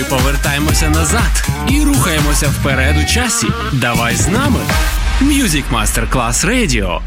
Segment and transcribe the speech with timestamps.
[0.00, 3.46] ми повертаємося назад і рухаємося вперед у часі.
[3.72, 4.60] Давай з нами.
[5.22, 7.00] Music Masterclass Radio.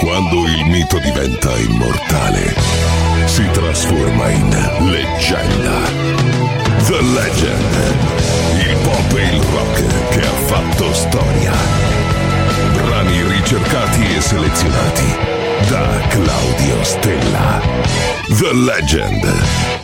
[0.00, 2.44] Quando il mito diventa immortale,
[3.34, 4.50] si trasforma in
[4.94, 5.76] leggenda.
[6.88, 7.72] The Legend.
[8.66, 9.76] Il pop e il rock
[10.12, 11.54] che ha fatto storia.
[12.84, 15.10] Brani ricercati e selezionati
[15.70, 17.48] da Claudio Stella.
[18.40, 19.83] The Legend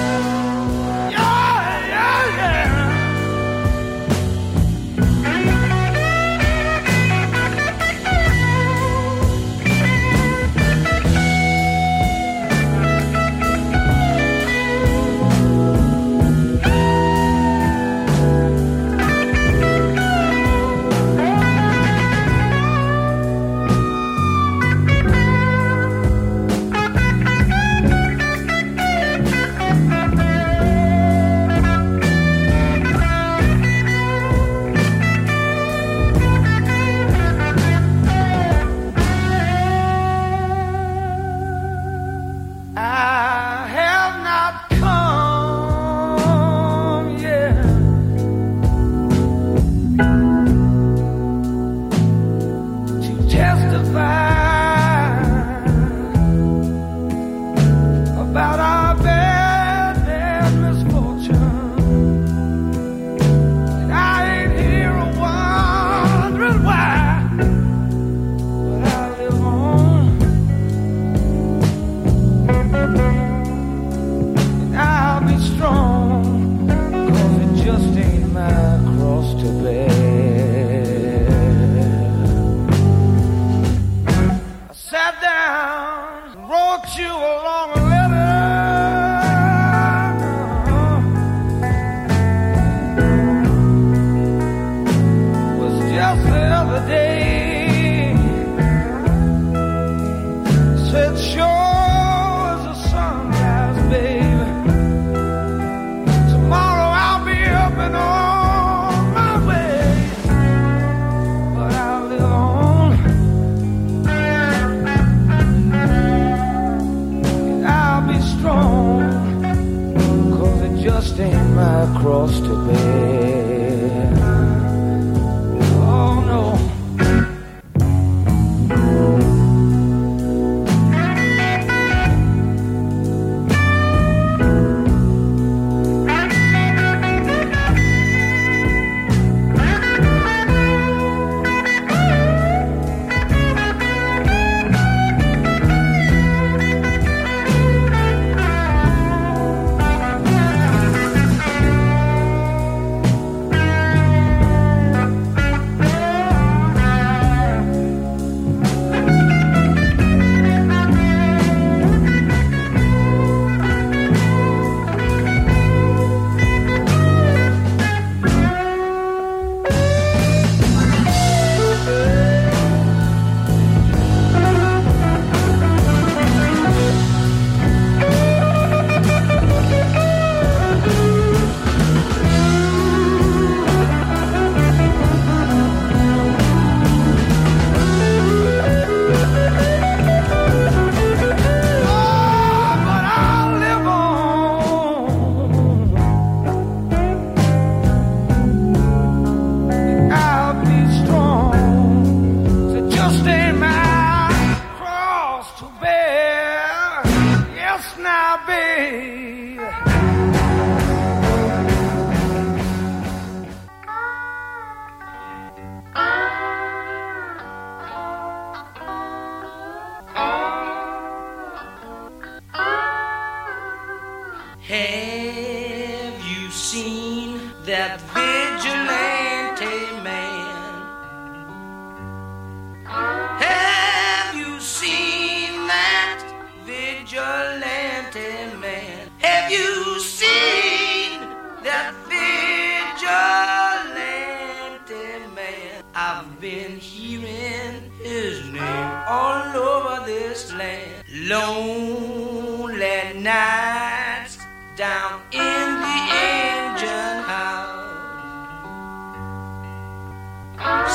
[251.31, 254.37] lonely nights
[254.75, 255.99] down in the
[256.35, 257.87] engine house.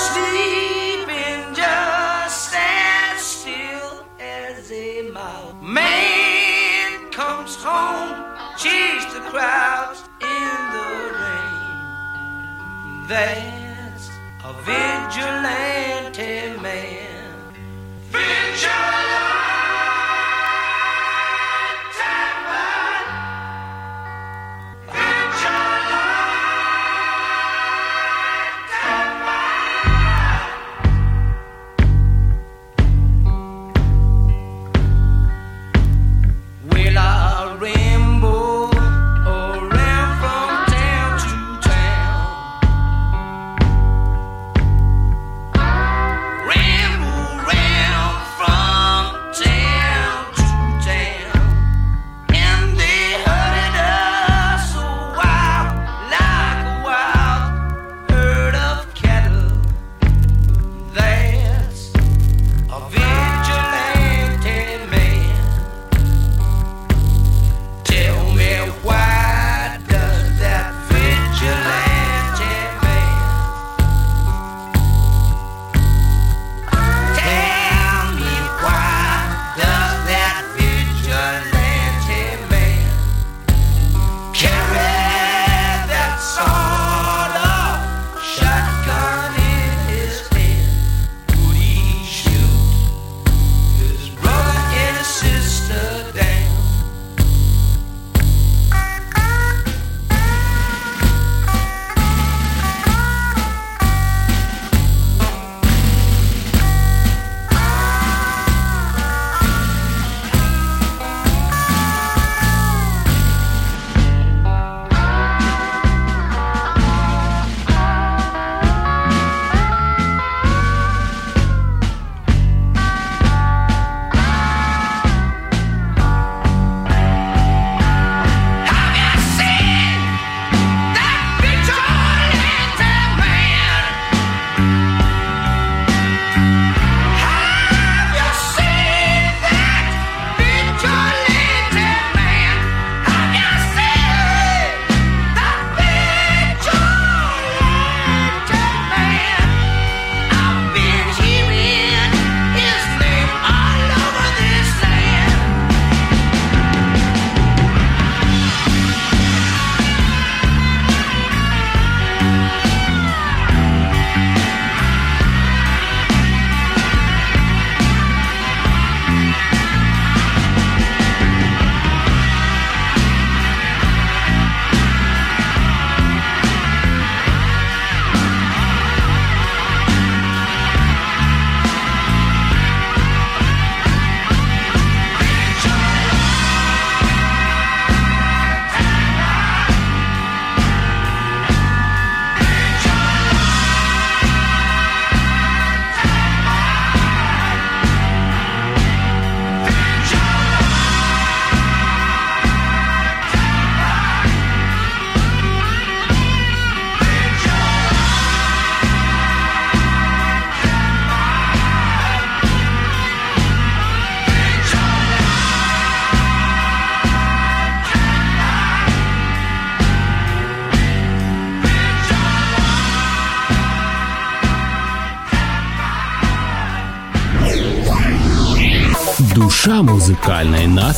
[0.09, 5.55] Sleeping just as still as a mouse.
[5.63, 8.13] Man comes home,
[8.59, 10.89] cheers the crowds in the
[11.23, 11.71] rain.
[13.09, 14.05] That's
[14.45, 17.55] a vigilante man.
[18.11, 19.06] Vigilante!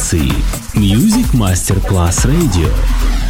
[0.09, 0.33] Нации.
[0.75, 3.28] Music Masterclass Radio.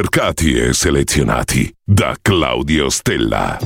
[0.00, 3.58] Ricercati e selezionati da Claudio Stella.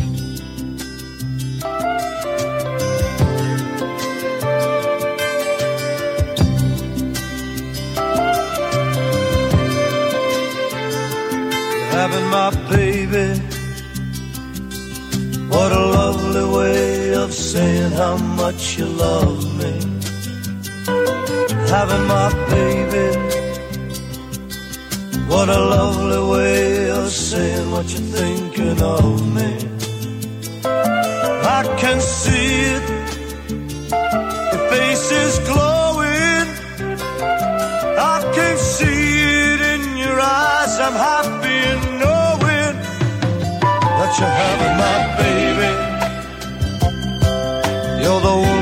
[11.93, 13.41] Having my baby.
[15.49, 19.79] What a lovely way of saying how much you love me.
[21.69, 23.35] Having my baby.
[25.35, 26.24] What a lovely
[27.75, 29.51] what you're thinking of me.
[31.59, 32.87] I can see it.
[34.53, 36.47] Your face is glowing.
[38.15, 39.03] I can see
[39.51, 40.73] it in your eyes.
[40.87, 42.75] I'm happy in knowing
[43.99, 45.71] that you're having my baby.
[48.03, 48.54] You're the woman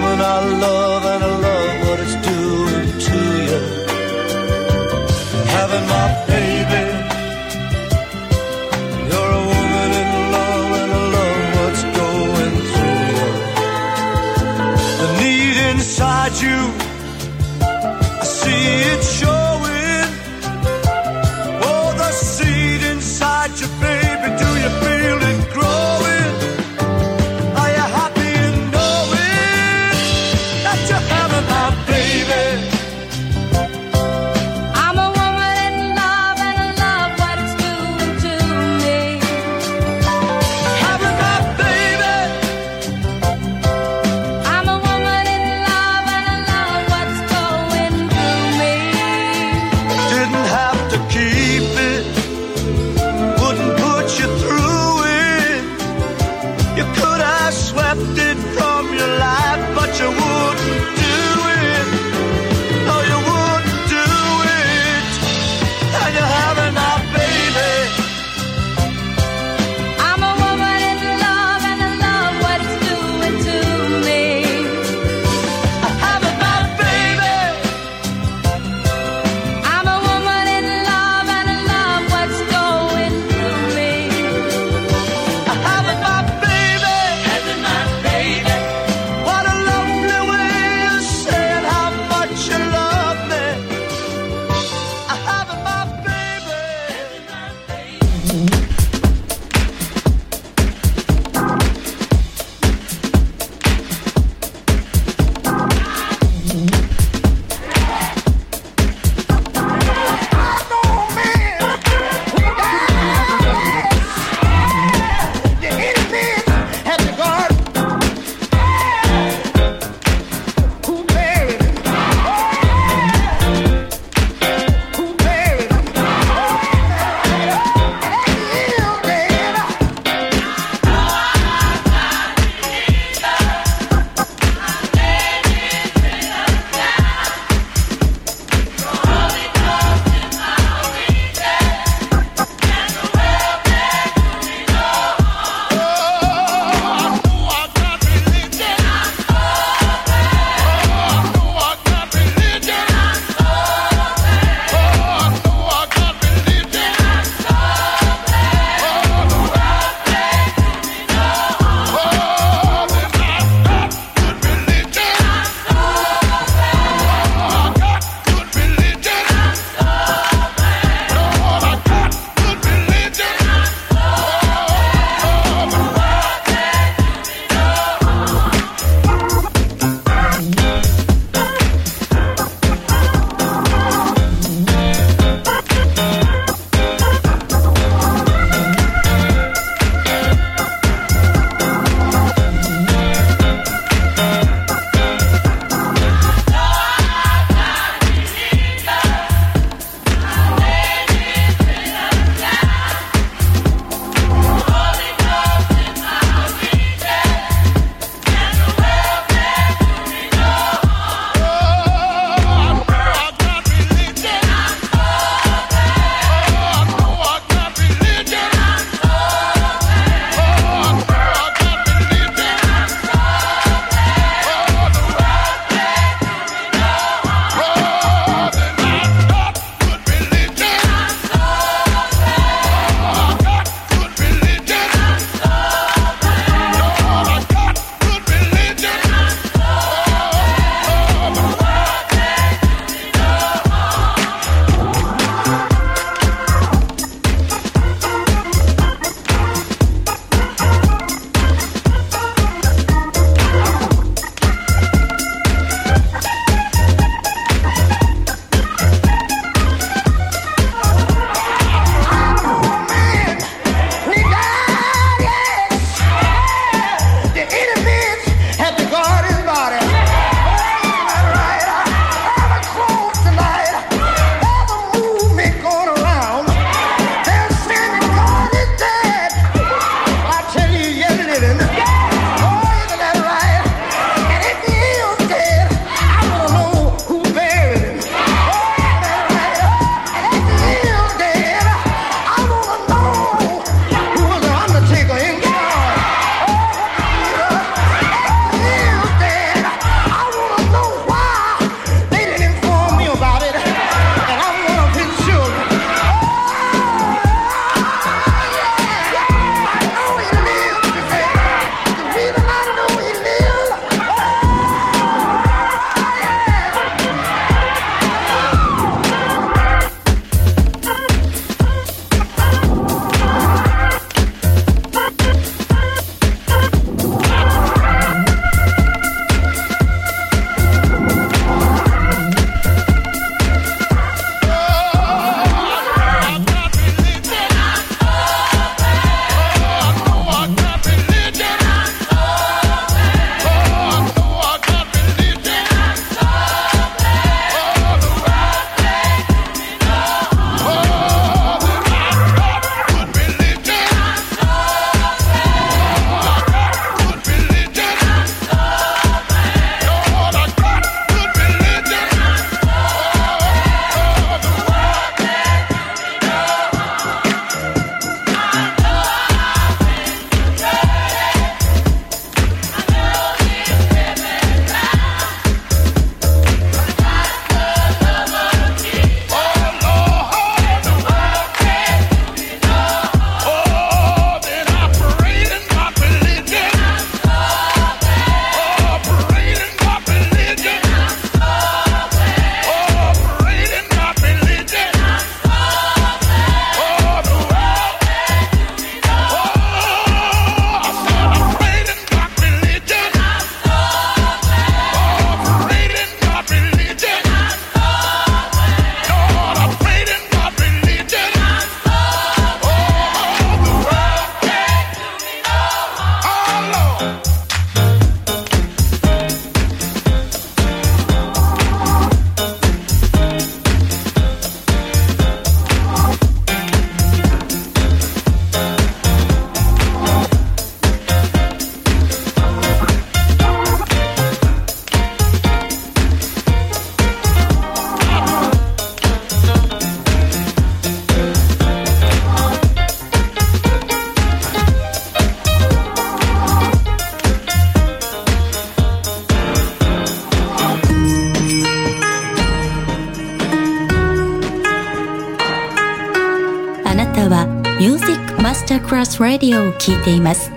[458.92, 460.52] プラス・ラディオをいています。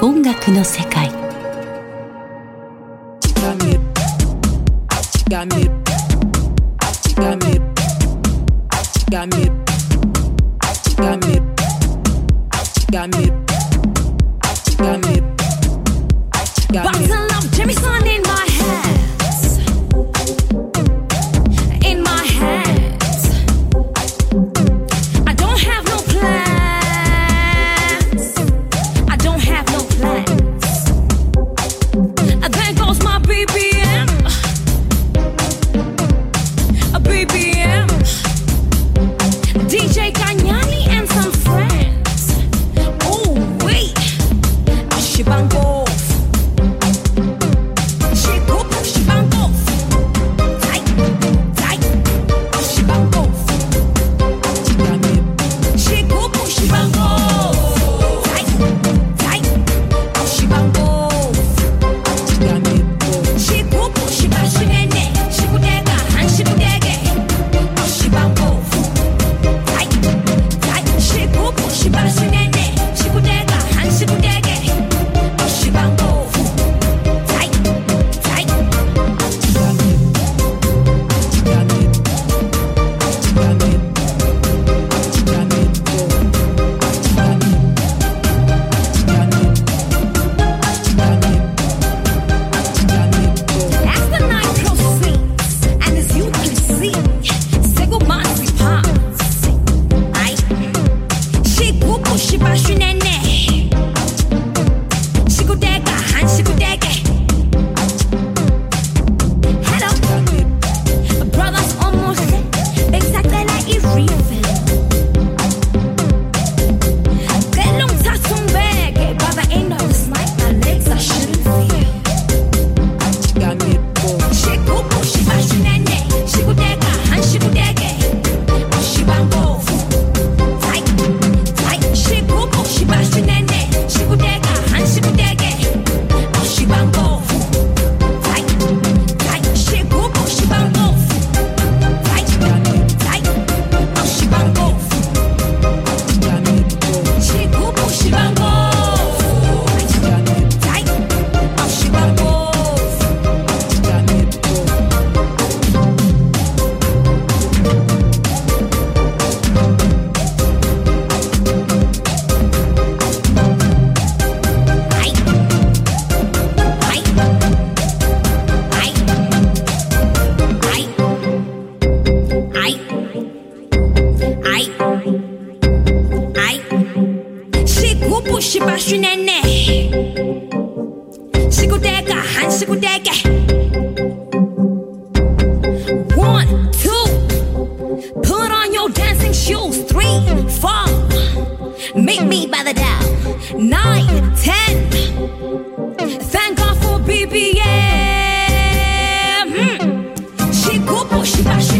[0.00, 1.10] 音楽の世界「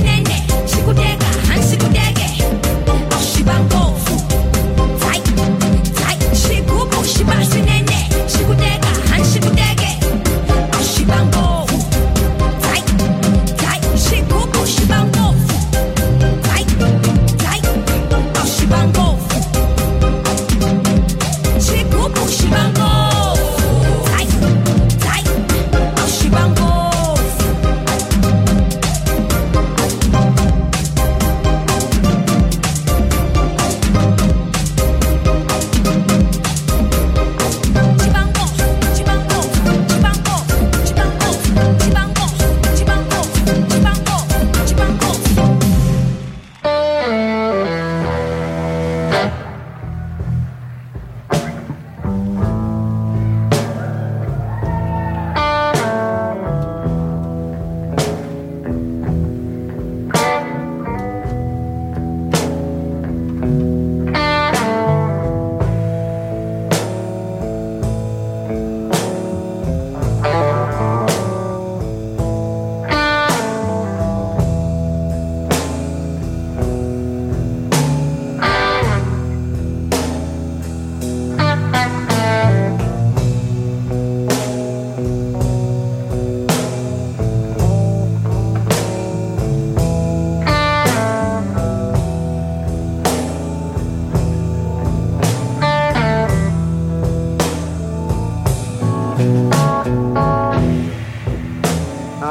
[0.02, 0.51] ne ne.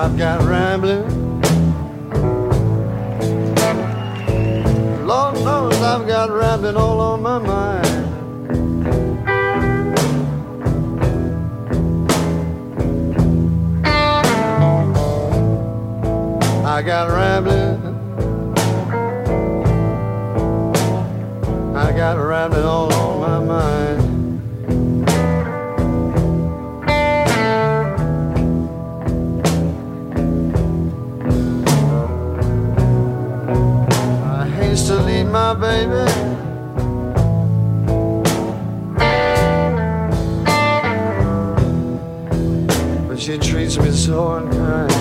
[0.10, 1.06] Got rambling.
[5.06, 7.86] Lord knows I've got rambling all on my mind.
[16.66, 17.78] I got rambling.
[21.76, 23.01] I got rambling all on
[43.08, 44.92] But she treats me so unkind.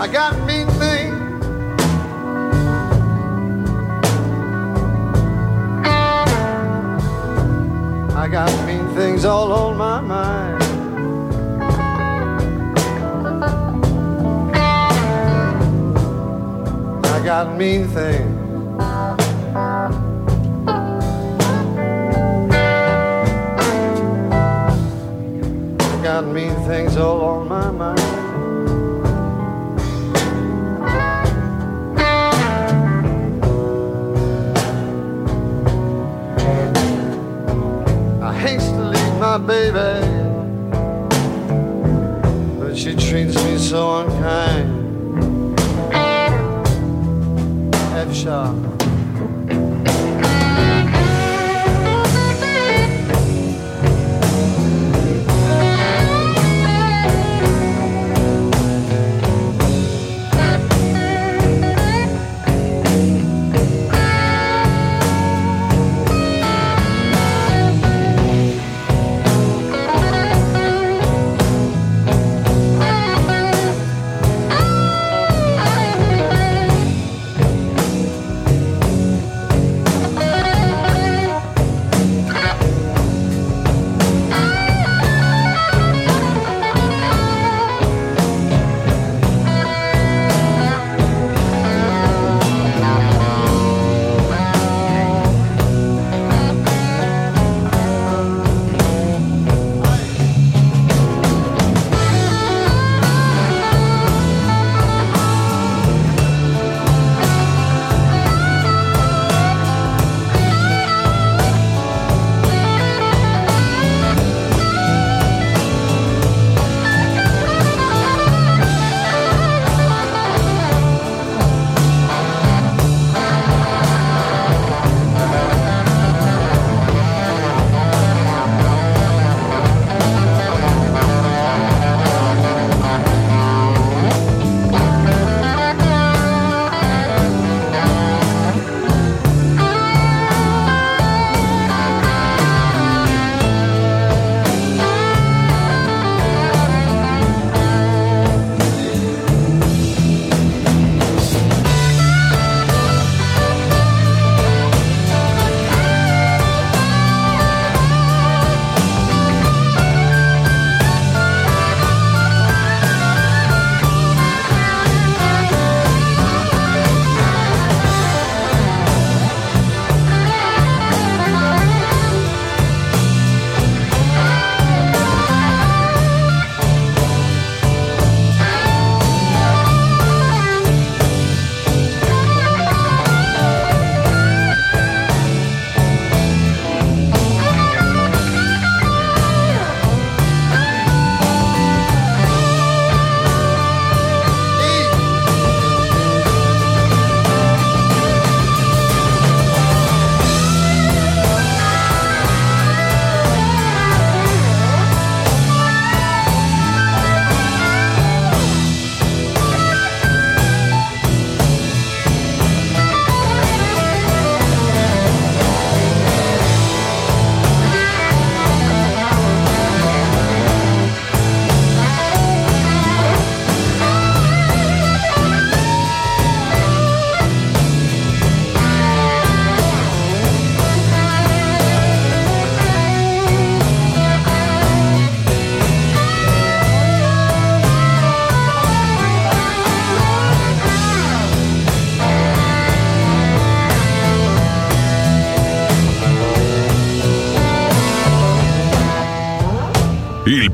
[0.00, 1.14] I got mean things.
[8.14, 10.63] I got mean things all on my mind.
[17.24, 18.40] Got mean things.
[26.02, 28.00] Got mean things all on my mind.
[38.22, 40.06] I haste to leave my baby,
[42.58, 44.73] but she treats me so unkind.
[48.26, 49.63] F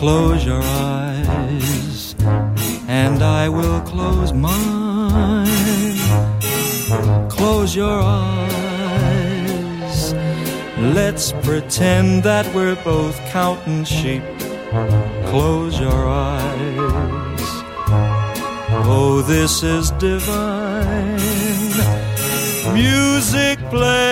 [0.00, 2.14] Close your eyes,
[2.88, 5.46] and I will close mine.
[7.28, 9.34] Close your eyes.
[10.78, 14.22] Let's pretend that we're both counting sheep.
[15.26, 17.48] Close your eyes.
[18.88, 21.20] Oh, this is divine.
[22.72, 24.09] Music play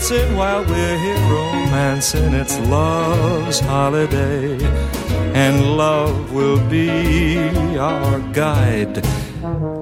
[0.00, 2.32] dancing while we're here romancing.
[2.34, 4.58] It's love's holiday,
[5.34, 7.38] and love will be
[7.78, 9.04] our guide.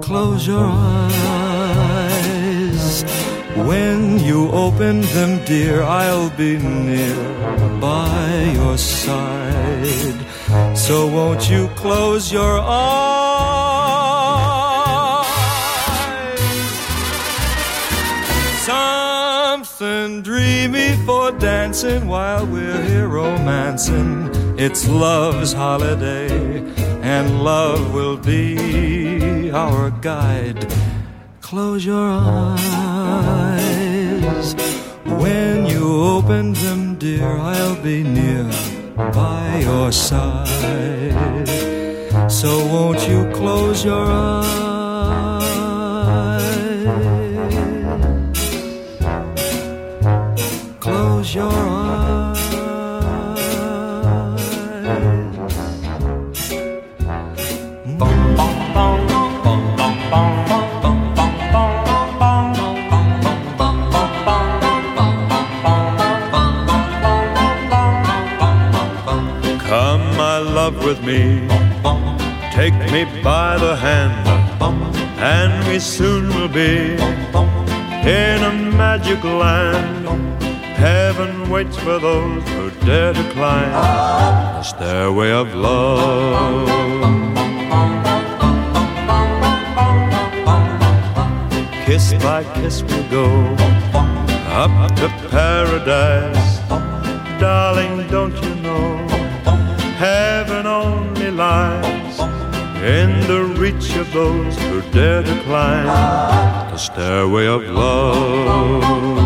[0.03, 2.05] Close your eyes.
[3.55, 7.17] When you open them, dear, I'll be near
[7.81, 10.27] by your side.
[10.77, 13.39] So won't you close your eyes?
[19.79, 24.29] Dreamy for dancing while we're here romancing.
[24.59, 26.59] It's love's holiday,
[27.01, 30.67] and love will be our guide.
[31.41, 33.77] Close your eyes.
[35.05, 38.51] When you open them, dear, I'll be near
[38.97, 41.47] by your side.
[42.29, 44.68] So won't you close your eyes?
[51.29, 52.39] Close your eyes.
[69.67, 71.47] Come, my love, with me.
[72.53, 74.27] Take me by the hand,
[75.19, 76.95] and we soon will be
[78.09, 80.48] in a magic land.
[80.79, 86.69] Heaven waits for those who dare to climb the stairway of love.
[91.85, 93.27] Kiss by kiss we'll go
[94.63, 96.59] up to paradise.
[97.41, 99.09] Darling, don't you know
[99.99, 102.21] heaven only lies
[102.97, 105.87] in the reach of those who dare to climb
[106.71, 109.18] the stairway of love.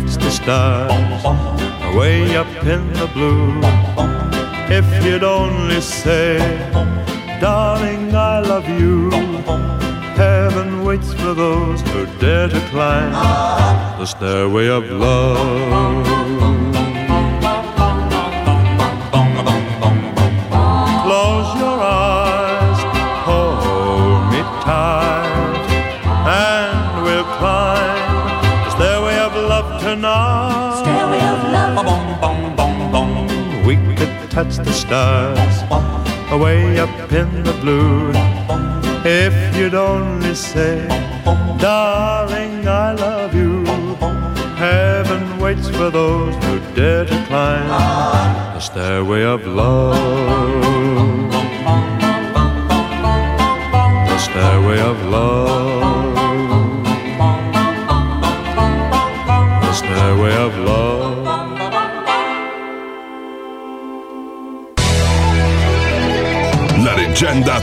[0.00, 1.24] Touch the stars
[1.94, 3.60] way up in the blue.
[4.78, 6.38] If you'd only say,
[7.40, 9.10] darling, I love you.
[10.16, 13.12] Heaven waits for those who dare to climb
[14.00, 16.63] the stairway of love.
[34.34, 35.56] Touch the stars
[36.32, 38.10] away up in the blue.
[39.04, 40.88] If you'd only say,
[41.60, 43.64] darling, I love you.
[44.56, 47.68] Heaven waits for those who dare to climb
[48.54, 51.30] the stairway of love.
[54.10, 55.73] The stairway of love.